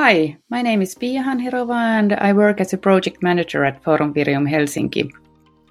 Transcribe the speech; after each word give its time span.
Hi, 0.00 0.36
my 0.48 0.62
name 0.62 0.80
is 0.80 0.94
Piia 0.94 1.24
Hanhirova 1.24 1.74
and 1.74 2.12
I 2.12 2.32
work 2.32 2.60
as 2.60 2.72
a 2.72 2.78
project 2.78 3.20
manager 3.20 3.64
at 3.64 3.82
Forum 3.82 4.14
Virium 4.14 4.48
Helsinki, 4.48 5.10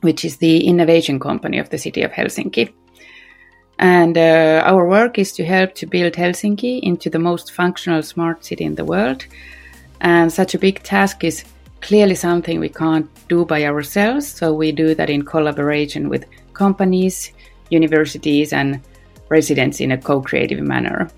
which 0.00 0.24
is 0.24 0.38
the 0.38 0.66
innovation 0.66 1.20
company 1.20 1.56
of 1.60 1.70
the 1.70 1.78
city 1.78 2.02
of 2.02 2.10
Helsinki. 2.10 2.72
And 3.78 4.18
uh, 4.18 4.64
our 4.66 4.88
work 4.88 5.20
is 5.20 5.30
to 5.34 5.44
help 5.44 5.76
to 5.76 5.86
build 5.86 6.14
Helsinki 6.14 6.80
into 6.82 7.08
the 7.08 7.20
most 7.20 7.52
functional 7.52 8.02
smart 8.02 8.44
city 8.44 8.64
in 8.64 8.74
the 8.74 8.84
world. 8.84 9.24
And 10.00 10.32
such 10.32 10.52
a 10.52 10.58
big 10.58 10.82
task 10.82 11.22
is 11.22 11.44
clearly 11.80 12.16
something 12.16 12.58
we 12.58 12.70
can't 12.70 13.08
do 13.28 13.44
by 13.44 13.66
ourselves, 13.66 14.26
so 14.26 14.52
we 14.52 14.72
do 14.72 14.96
that 14.96 15.10
in 15.10 15.22
collaboration 15.22 16.08
with 16.08 16.26
companies, 16.54 17.30
universities, 17.70 18.52
and 18.52 18.80
residents 19.28 19.78
in 19.80 19.92
a 19.92 19.96
co 19.96 20.20
creative 20.20 20.60
manner. 20.60 21.08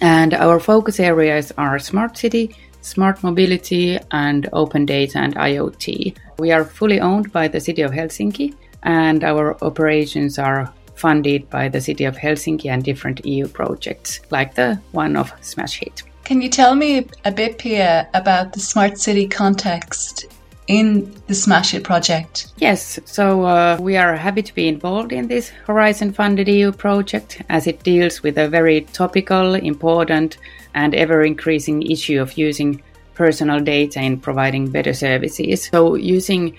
And 0.00 0.34
our 0.34 0.60
focus 0.60 1.00
areas 1.00 1.52
are 1.58 1.78
smart 1.78 2.16
city, 2.16 2.54
smart 2.82 3.22
mobility, 3.22 3.98
and 4.10 4.48
open 4.52 4.86
data 4.86 5.18
and 5.18 5.34
IoT. 5.34 6.16
We 6.38 6.52
are 6.52 6.64
fully 6.64 7.00
owned 7.00 7.32
by 7.32 7.48
the 7.48 7.60
city 7.60 7.82
of 7.82 7.92
Helsinki, 7.92 8.54
and 8.82 9.24
our 9.24 9.62
operations 9.62 10.38
are 10.38 10.72
funded 10.94 11.48
by 11.50 11.68
the 11.68 11.80
city 11.80 12.04
of 12.04 12.16
Helsinki 12.16 12.66
and 12.70 12.82
different 12.82 13.24
EU 13.24 13.48
projects, 13.48 14.20
like 14.30 14.54
the 14.54 14.80
one 14.92 15.16
of 15.16 15.32
smashHit. 15.40 16.02
Can 16.24 16.42
you 16.42 16.50
tell 16.50 16.74
me 16.74 17.06
a 17.24 17.32
bit, 17.32 17.58
Piia, 17.58 18.08
about 18.14 18.52
the 18.52 18.60
smart 18.60 18.98
city 18.98 19.26
context 19.26 20.26
in 20.68 21.10
the 21.26 21.34
smashHit 21.34 21.82
project? 21.82 22.52
Yes, 22.58 23.00
so 23.04 23.44
uh, 23.44 23.78
we 23.80 23.96
are 23.96 24.14
happy 24.14 24.42
to 24.42 24.54
be 24.54 24.68
involved 24.68 25.12
in 25.12 25.26
this 25.26 25.48
Horizon 25.48 26.12
funded 26.12 26.46
EU 26.46 26.70
project 26.72 27.42
as 27.48 27.66
it 27.66 27.82
deals 27.82 28.22
with 28.22 28.38
a 28.38 28.48
very 28.48 28.82
topical, 28.82 29.54
important, 29.54 30.36
and 30.74 30.94
ever 30.94 31.22
increasing 31.22 31.82
issue 31.82 32.20
of 32.20 32.36
using 32.38 32.82
personal 33.14 33.60
data 33.60 34.00
in 34.00 34.20
providing 34.20 34.70
better 34.70 34.94
services. 34.94 35.64
So, 35.64 35.94
using 35.94 36.56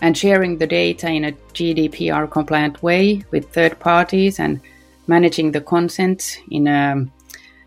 and 0.00 0.18
sharing 0.18 0.58
the 0.58 0.66
data 0.66 1.08
in 1.08 1.24
a 1.24 1.32
GDPR 1.52 2.30
compliant 2.30 2.82
way 2.82 3.22
with 3.30 3.52
third 3.52 3.78
parties 3.78 4.40
and 4.40 4.60
managing 5.06 5.52
the 5.52 5.60
consent 5.60 6.38
in 6.50 6.66
a 6.66 7.06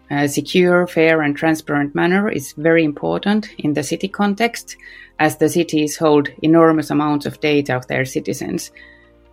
a 0.09 0.27
secure, 0.27 0.87
fair, 0.87 1.21
and 1.21 1.35
transparent 1.35 1.93
manner 1.93 2.29
is 2.29 2.53
very 2.53 2.83
important 2.83 3.49
in 3.57 3.73
the 3.73 3.83
city 3.83 4.07
context, 4.07 4.77
as 5.19 5.37
the 5.37 5.49
cities 5.49 5.97
hold 5.97 6.29
enormous 6.41 6.89
amounts 6.89 7.25
of 7.25 7.39
data 7.39 7.75
of 7.75 7.87
their 7.87 8.05
citizens 8.05 8.71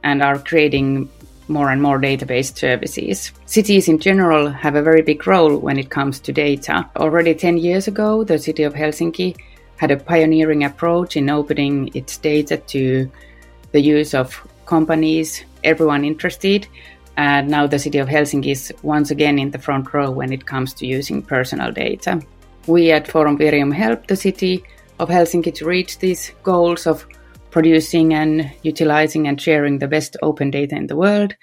and 0.03 0.23
are 0.23 0.39
creating 0.39 1.09
more 1.49 1.71
and 1.71 1.83
more 1.83 2.01
database 2.01 2.57
services. 2.57 3.33
Cities 3.47 3.89
in 3.89 3.99
general 3.99 4.49
have 4.49 4.77
a 4.77 4.83
very 4.83 5.03
big 5.03 5.27
role 5.27 5.59
when 5.59 5.79
it 5.79 5.91
comes 5.91 6.19
to 6.21 6.33
data. 6.33 6.89
Already 6.97 7.35
10 7.35 7.59
years 7.59 7.87
ago, 7.87 8.25
the 8.25 8.39
city 8.39 8.63
of 8.63 8.75
Helsinki 8.75 9.37
had 9.77 9.91
a 9.91 9.97
pioneering 9.97 10.65
approach 10.65 11.17
in 11.17 11.29
opening 11.29 11.91
its 11.95 12.17
data 12.17 12.57
to 12.57 13.11
the 13.73 13.81
use 13.81 14.15
of 14.15 14.47
companies, 14.67 15.45
everyone 15.65 16.05
interested, 16.05 16.67
and 17.17 17.49
now 17.49 17.67
the 17.67 17.79
city 17.79 17.99
of 17.99 18.09
Helsinki 18.09 18.53
is 18.53 18.73
once 18.83 19.11
again 19.11 19.39
in 19.39 19.51
the 19.51 19.59
front 19.59 19.93
row 19.93 20.11
when 20.11 20.33
it 20.33 20.47
comes 20.47 20.73
to 20.75 20.87
using 20.87 21.23
personal 21.23 21.71
data. 21.71 22.21
We 22.67 22.91
at 22.91 23.09
Forum 23.09 23.37
Virium 23.37 23.73
help 23.75 24.07
the 24.07 24.17
city 24.17 24.65
of 24.99 25.09
Helsinki 25.09 25.55
to 25.55 25.67
reach 25.67 25.99
these 25.99 26.33
goals 26.43 26.87
of 26.87 27.07
producing 27.51 28.15
and 28.15 28.51
utilizing 28.63 29.29
and 29.29 29.41
sharing 29.41 29.79
the 29.79 29.89
best 29.89 30.17
open 30.23 30.51
data 30.51 30.75
in 30.75 30.87
the 30.87 30.97
world, 30.97 31.35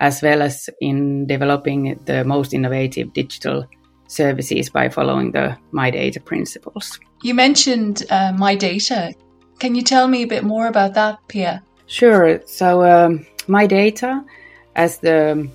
as 0.00 0.22
well 0.22 0.42
as 0.42 0.68
in 0.80 1.26
developing 1.26 1.98
the 2.04 2.24
most 2.24 2.52
innovative 2.52 3.12
digital 3.12 3.66
services 4.08 4.68
by 4.70 4.88
following 4.88 5.32
the 5.32 5.56
My 5.70 5.90
Data 5.90 6.20
principles. 6.20 6.98
You 7.22 7.34
mentioned 7.34 8.04
uh, 8.10 8.32
My 8.36 8.54
Data. 8.54 9.14
Can 9.58 9.74
you 9.74 9.82
tell 9.82 10.08
me 10.08 10.22
a 10.22 10.26
bit 10.26 10.44
more 10.44 10.66
about 10.66 10.94
that, 10.94 11.18
Piia? 11.28 11.62
Sure. 11.86 12.40
So, 12.46 12.84
um, 12.84 13.26
My 13.46 13.66
Data 13.66 14.24
as 14.74 14.98
the 14.98 15.48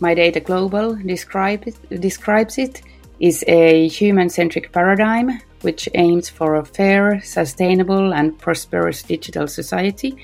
My 0.00 0.14
Data 0.14 0.40
Global 0.40 0.94
describe, 0.94 1.64
describes 1.88 2.58
it, 2.58 2.82
is 3.20 3.44
a 3.46 3.88
human 3.88 4.30
centric 4.30 4.72
paradigm 4.72 5.40
which 5.62 5.88
aims 5.94 6.28
for 6.28 6.56
a 6.56 6.64
fair, 6.64 7.20
sustainable, 7.22 8.14
and 8.14 8.38
prosperous 8.38 9.02
digital 9.02 9.46
society 9.46 10.16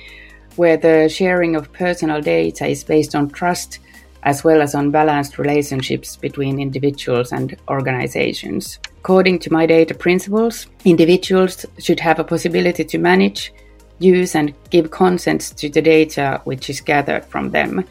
where 0.57 0.77
the 0.77 1.09
sharing 1.09 1.55
of 1.55 1.73
personal 1.73 2.21
data 2.21 2.67
is 2.67 2.83
based 2.83 3.15
on 3.15 3.29
trust 3.29 3.79
as 4.23 4.43
well 4.43 4.61
as 4.61 4.75
on 4.75 4.91
balanced 4.91 5.39
relationships 5.39 6.17
between 6.17 6.59
individuals 6.59 7.31
and 7.33 7.57
organizations. 7.69 8.79
According 8.99 9.39
to 9.41 9.53
my 9.53 9.67
data 9.67 9.95
principles, 9.95 10.67
individuals 10.85 11.65
should 11.79 12.01
have 12.01 12.19
a 12.19 12.25
possibility 12.25 12.85
to 12.85 12.99
manage, 12.99 13.53
use, 14.01 14.35
and 14.35 14.53
give 14.71 14.91
consent 14.91 15.43
to 15.59 15.69
the 15.69 15.81
data 15.81 16.41
which 16.43 16.69
is 16.69 16.81
gathered 16.81 17.25
from 17.25 17.51
them 17.51 17.85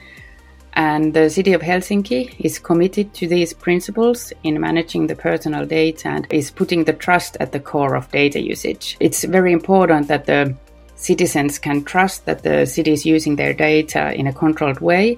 and 0.76 1.14
the 1.14 1.30
city 1.30 1.54
of 1.54 1.62
Helsinki 1.62 2.36
is 2.40 2.60
committed 2.60 3.14
to 3.14 3.28
these 3.28 3.54
principles 3.54 4.34
in 4.44 4.60
managing 4.60 5.08
the 5.08 5.16
personal 5.16 5.66
data 5.66 6.10
and 6.10 6.28
is 6.30 6.52
putting 6.52 6.84
the 6.84 6.94
trust 6.94 7.38
at 7.40 7.54
the 7.54 7.60
core 7.60 7.96
of 7.96 8.12
data 8.12 8.42
usage. 8.42 8.98
It's 9.00 9.24
very 9.24 9.54
important 9.54 10.10
that 10.10 10.26
the 10.26 10.54
citizens 10.96 11.60
can 11.60 11.84
trust 11.84 12.26
that 12.26 12.44
the 12.44 12.66
city 12.66 12.92
is 12.92 13.06
using 13.06 13.38
their 13.38 13.54
data 13.54 14.14
in 14.14 14.28
a 14.28 14.34
controlled 14.34 14.82
way 14.82 15.18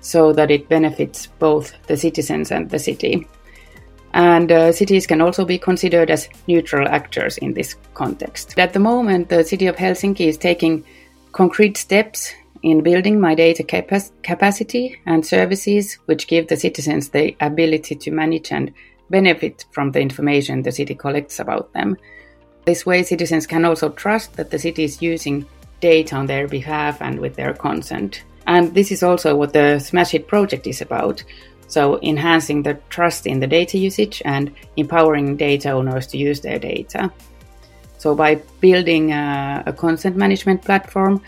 so 0.00 0.32
that 0.32 0.50
it 0.50 0.68
benefits 0.68 1.26
both 1.38 1.72
the 1.86 1.96
citizens 1.96 2.50
and 2.50 2.70
the 2.70 2.78
city. 2.78 3.26
And 4.12 4.50
uh, 4.50 4.72
cities 4.72 5.06
can 5.06 5.20
also 5.20 5.44
be 5.44 5.58
considered 5.58 6.10
as 6.10 6.28
neutral 6.48 6.88
actors 6.88 7.38
in 7.38 7.54
this 7.54 7.76
context. 7.94 8.58
At 8.58 8.72
the 8.72 8.78
moment, 8.78 9.28
the 9.28 9.44
city 9.44 9.66
of 9.66 9.76
Helsinki 9.76 10.26
is 10.26 10.38
taking 10.38 10.84
concrete 11.32 11.76
steps 11.76 12.32
in 12.66 12.82
building 12.82 13.20
my 13.20 13.32
data 13.32 13.62
capacity 14.24 15.00
and 15.06 15.24
services 15.24 15.94
which 16.06 16.26
give 16.26 16.48
the 16.48 16.56
citizens 16.56 17.10
the 17.10 17.36
ability 17.38 17.94
to 17.94 18.10
manage 18.10 18.50
and 18.50 18.72
benefit 19.08 19.64
from 19.70 19.92
the 19.92 20.00
information 20.00 20.62
the 20.62 20.72
city 20.72 20.92
collects 20.92 21.38
about 21.38 21.72
them. 21.74 21.96
This 22.64 22.84
way, 22.84 23.04
citizens 23.04 23.46
can 23.46 23.64
also 23.64 23.90
trust 23.90 24.32
that 24.32 24.50
the 24.50 24.58
city 24.58 24.82
is 24.82 25.00
using 25.00 25.46
data 25.78 26.16
on 26.16 26.26
their 26.26 26.48
behalf 26.48 27.00
and 27.00 27.20
with 27.20 27.36
their 27.36 27.54
consent. 27.54 28.24
And 28.48 28.74
this 28.74 28.90
is 28.90 29.04
also 29.04 29.36
what 29.36 29.52
the 29.52 29.78
smashHit 29.78 30.26
project 30.26 30.66
is 30.66 30.80
about. 30.80 31.22
So, 31.68 32.00
enhancing 32.02 32.64
the 32.64 32.74
trust 32.88 33.28
in 33.28 33.38
the 33.38 33.46
data 33.46 33.78
usage 33.78 34.22
and 34.24 34.52
empowering 34.76 35.36
data 35.36 35.70
owners 35.70 36.08
to 36.08 36.18
use 36.18 36.40
their 36.40 36.58
data. 36.58 37.12
So, 37.98 38.16
by 38.16 38.36
building 38.60 39.12
a, 39.12 39.62
a 39.66 39.72
consent 39.72 40.16
management 40.16 40.62
platform, 40.62 41.22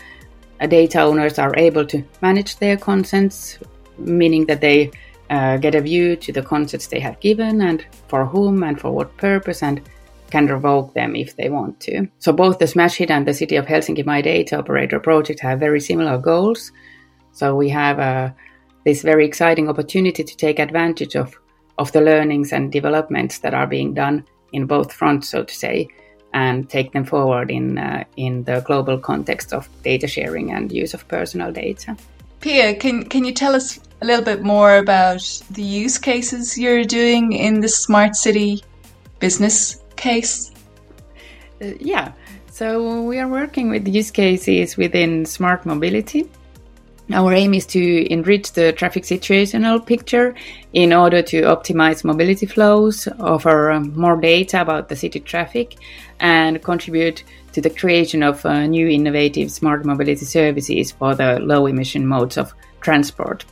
data 0.67 1.01
owners 1.01 1.39
are 1.39 1.55
able 1.57 1.85
to 1.85 2.03
manage 2.21 2.57
their 2.57 2.77
consents, 2.77 3.57
meaning 3.97 4.45
that 4.47 4.61
they 4.61 4.91
uh, 5.29 5.57
get 5.57 5.75
a 5.75 5.81
view 5.81 6.15
to 6.15 6.31
the 6.31 6.41
consents 6.41 6.87
they 6.87 6.99
have 6.99 7.19
given 7.19 7.61
and 7.61 7.85
for 8.07 8.25
whom 8.25 8.63
and 8.63 8.79
for 8.79 8.91
what 8.91 9.15
purpose 9.17 9.61
and 9.63 9.81
can 10.31 10.47
revoke 10.47 10.93
them 10.93 11.15
if 11.15 11.35
they 11.35 11.49
want 11.49 11.79
to. 11.81 12.07
So 12.19 12.31
both 12.31 12.59
the 12.59 12.65
smashHit 12.65 13.09
and 13.09 13.27
the 13.27 13.33
City 13.33 13.55
of 13.55 13.65
Helsinki 13.65 14.05
My 14.05 14.21
Data 14.21 14.59
Operator 14.59 14.99
project 14.99 15.39
have 15.39 15.59
very 15.59 15.79
similar 15.79 16.17
goals. 16.17 16.71
So 17.31 17.55
we 17.55 17.69
have 17.69 17.99
uh, 17.99 18.31
this 18.85 19.01
very 19.01 19.25
exciting 19.25 19.69
opportunity 19.69 20.23
to 20.23 20.37
take 20.37 20.59
advantage 20.59 21.15
of, 21.15 21.35
of 21.77 21.91
the 21.91 22.01
learnings 22.01 22.51
and 22.51 22.71
developments 22.71 23.39
that 23.39 23.53
are 23.53 23.67
being 23.67 23.93
done 23.93 24.25
in 24.51 24.65
both 24.65 24.91
fronts, 24.91 25.29
so 25.29 25.43
to 25.43 25.53
say, 25.53 25.87
and 26.33 26.69
take 26.69 26.91
them 26.91 27.05
forward 27.05 27.49
in 27.49 27.77
uh, 27.77 28.03
in 28.17 28.43
the 28.43 28.61
global 28.61 28.97
context 28.97 29.53
of 29.53 29.67
data 29.83 30.07
sharing 30.07 30.51
and 30.51 30.71
use 30.71 30.93
of 30.93 31.07
personal 31.07 31.51
data. 31.51 31.97
Piia, 32.41 32.79
can 32.79 33.03
can 33.03 33.23
you 33.23 33.33
tell 33.33 33.55
us 33.55 33.79
a 34.01 34.05
little 34.05 34.23
bit 34.23 34.41
more 34.43 34.77
about 34.77 35.21
the 35.51 35.63
use 35.63 35.97
cases 35.97 36.57
you're 36.57 36.85
doing 36.85 37.33
in 37.33 37.59
the 37.59 37.69
smart 37.69 38.15
city 38.15 38.63
business 39.19 39.83
case? 39.95 40.51
Uh, 41.61 41.73
yeah, 41.79 42.13
so 42.51 43.01
we 43.01 43.19
are 43.19 43.27
working 43.27 43.69
with 43.69 43.87
use 43.87 44.11
cases 44.11 44.77
within 44.77 45.25
smart 45.25 45.65
mobility 45.65 46.29
our 47.11 47.33
aim 47.33 47.53
is 47.53 47.65
to 47.67 48.11
enrich 48.11 48.53
the 48.53 48.71
traffic 48.73 49.03
situational 49.03 49.83
picture 49.83 50.35
in 50.73 50.93
order 50.93 51.21
to 51.23 51.41
optimize 51.41 52.03
mobility 52.03 52.45
flows, 52.45 53.07
offer 53.19 53.79
more 53.93 54.15
data 54.15 54.61
about 54.61 54.89
the 54.89 54.95
city 54.95 55.19
traffic, 55.19 55.75
and 56.19 56.61
contribute 56.61 57.23
to 57.53 57.61
the 57.61 57.69
creation 57.69 58.21
of 58.21 58.45
uh, 58.45 58.67
new 58.67 58.87
innovative 58.87 59.51
smart 59.51 59.85
mobility 59.85 60.25
services 60.25 60.91
for 60.91 61.15
the 61.15 61.39
low 61.39 61.65
emission 61.65 62.05
modes 62.05 62.37
of 62.37 62.53
transport. 62.81 63.43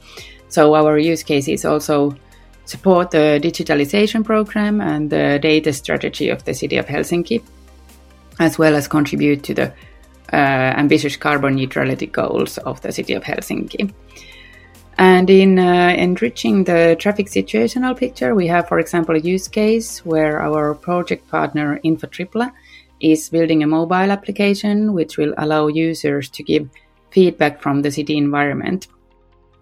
So, 0.49 0.75
our 0.75 0.97
use 0.97 1.23
cases 1.23 1.65
also 1.65 2.15
support 2.65 3.11
the 3.11 3.39
digitalization 3.41 4.23
program 4.23 4.81
and 4.81 5.09
the 5.09 5.39
data 5.41 5.73
strategy 5.73 6.29
of 6.29 6.43
the 6.45 6.53
city 6.53 6.77
of 6.77 6.85
Helsinki, 6.85 7.41
as 8.39 8.57
well 8.57 8.75
as 8.75 8.87
contribute 8.87 9.43
to 9.43 9.53
the 9.53 9.73
ambitious 10.35 11.15
carbon 11.15 11.55
neutrality 11.55 12.07
goals 12.07 12.57
of 12.59 12.81
the 12.81 12.91
city 12.91 13.13
of 13.13 13.23
Helsinki. 13.23 13.93
And 14.97 15.29
in 15.29 15.59
uh, 15.59 15.93
enriching 15.95 16.63
the 16.63 16.95
traffic 16.99 17.27
situational 17.27 17.95
picture, 17.95 18.33
we 18.33 18.47
have, 18.47 18.67
for 18.67 18.79
example, 18.79 19.15
a 19.15 19.19
use 19.19 19.47
case 19.47 20.03
where 20.03 20.41
our 20.41 20.73
project 20.73 21.27
partner 21.29 21.79
InfoTripla 21.85 22.51
is 22.99 23.29
building 23.29 23.61
a 23.61 23.67
mobile 23.67 24.11
application 24.11 24.93
which 24.93 25.17
will 25.17 25.35
allow 25.37 25.67
users 25.67 26.29
to 26.31 26.41
give 26.41 26.67
feedback 27.11 27.61
from 27.61 27.83
the 27.83 27.91
city 27.91 28.17
environment, 28.17 28.87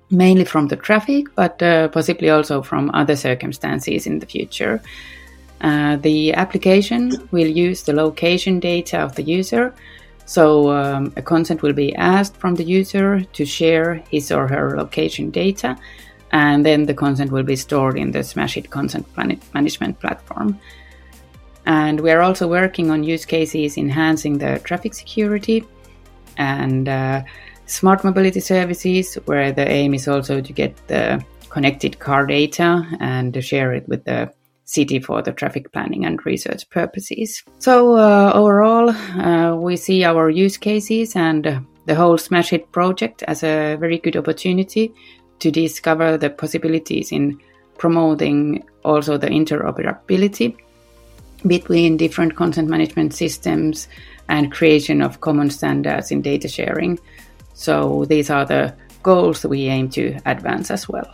mainly 0.09 0.45
from 0.45 0.67
the 0.67 0.77
traffic, 0.77 1.25
but 1.35 1.61
uh, 1.61 1.89
possibly 1.89 2.29
also 2.29 2.61
from 2.61 2.89
other 2.93 3.17
circumstances 3.17 4.07
in 4.07 4.19
the 4.19 4.25
future. 4.25 4.81
Uh, 5.59 5.97
the 5.97 6.33
application 6.33 7.27
will 7.31 7.47
use 7.47 7.83
the 7.83 7.93
location 7.93 8.59
data 8.59 8.99
of 8.99 9.15
the 9.15 9.23
user. 9.23 9.73
So, 10.25 10.71
um, 10.71 11.13
a 11.15 11.21
consent 11.21 11.61
will 11.61 11.73
be 11.73 11.95
asked 11.95 12.35
from 12.37 12.55
the 12.55 12.63
user 12.63 13.21
to 13.21 13.45
share 13.45 13.95
his 14.09 14.31
or 14.31 14.47
her 14.47 14.75
location 14.75 15.29
data, 15.29 15.77
and 16.31 16.65
then 16.65 16.85
the 16.85 16.93
consent 16.93 17.31
will 17.31 17.43
be 17.43 17.55
stored 17.55 17.97
in 17.97 18.11
the 18.11 18.19
smashHit 18.19 18.69
consent 18.69 19.05
management 19.53 19.99
platform. 19.99 20.59
And 21.65 21.99
we 21.99 22.11
are 22.11 22.21
also 22.21 22.47
working 22.47 22.91
on 22.91 23.03
use 23.03 23.25
cases 23.25 23.77
enhancing 23.77 24.37
the 24.37 24.59
traffic 24.63 24.93
security 24.93 25.63
and 26.37 26.87
uh, 26.87 27.23
smart 27.65 28.03
mobility 28.03 28.39
services, 28.39 29.15
where 29.25 29.51
the 29.51 29.67
aim 29.67 29.93
is 29.93 30.07
also 30.07 30.41
to 30.41 30.53
get 30.53 30.75
the 30.87 31.23
connected 31.49 31.99
car 31.99 32.25
data 32.25 32.85
and 32.99 33.33
to 33.33 33.41
share 33.41 33.73
it 33.73 33.87
with 33.87 34.03
the 34.05 34.31
city 34.65 34.99
for 34.99 35.21
the 35.21 35.31
traffic 35.31 35.71
planning 35.71 36.05
and 36.05 36.25
research 36.25 36.69
purposes. 36.69 37.43
So, 37.59 37.95
uh, 37.95 38.31
overall, 38.33 38.89
uh, 38.89 39.55
we 39.55 39.77
see 39.77 40.03
our 40.03 40.29
use 40.29 40.57
cases 40.57 41.15
and 41.15 41.65
the 41.85 41.95
whole 41.95 42.17
smashHit 42.17 42.71
project 42.71 43.23
as 43.23 43.43
a 43.43 43.77
very 43.79 43.99
good 43.99 44.17
opportunity 44.17 44.93
to 45.39 45.51
discover 45.51 46.17
the 46.17 46.29
possibilities 46.29 47.11
in 47.11 47.39
promoting 47.77 48.63
also 48.83 49.17
the 49.17 49.27
interoperability 49.27 50.57
between 51.45 51.97
different 51.97 52.35
content 52.35 52.67
management 52.67 53.13
systems 53.13 53.87
and 54.29 54.51
creation 54.51 55.01
of 55.01 55.21
common 55.21 55.49
standards 55.49 56.11
in 56.11 56.21
data 56.21 56.47
sharing. 56.47 56.99
So 57.53 58.05
these 58.05 58.29
are 58.29 58.45
the 58.45 58.73
goals 59.03 59.45
we 59.45 59.67
aim 59.67 59.89
to 59.89 60.17
advance 60.25 60.71
as 60.71 60.89
well. 60.89 61.13